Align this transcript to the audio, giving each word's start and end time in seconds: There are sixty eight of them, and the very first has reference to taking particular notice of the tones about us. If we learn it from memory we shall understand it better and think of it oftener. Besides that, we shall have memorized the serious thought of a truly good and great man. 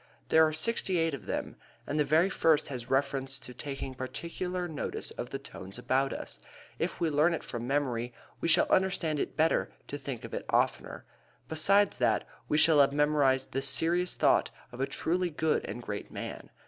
There 0.29 0.43
are 0.47 0.51
sixty 0.51 0.97
eight 0.97 1.13
of 1.13 1.27
them, 1.27 1.57
and 1.85 1.99
the 1.99 2.03
very 2.03 2.31
first 2.31 2.69
has 2.69 2.89
reference 2.89 3.37
to 3.37 3.53
taking 3.53 3.93
particular 3.93 4.67
notice 4.67 5.11
of 5.11 5.29
the 5.29 5.37
tones 5.37 5.77
about 5.77 6.11
us. 6.11 6.39
If 6.79 6.99
we 6.99 7.11
learn 7.11 7.35
it 7.35 7.43
from 7.43 7.67
memory 7.67 8.11
we 8.39 8.47
shall 8.47 8.65
understand 8.71 9.19
it 9.19 9.37
better 9.37 9.71
and 9.87 10.01
think 10.01 10.25
of 10.25 10.33
it 10.33 10.47
oftener. 10.49 11.05
Besides 11.47 11.99
that, 11.99 12.27
we 12.49 12.57
shall 12.57 12.79
have 12.79 12.93
memorized 12.93 13.51
the 13.51 13.61
serious 13.61 14.15
thought 14.15 14.49
of 14.71 14.81
a 14.81 14.87
truly 14.87 15.29
good 15.29 15.63
and 15.65 15.83
great 15.83 16.09
man. 16.09 16.49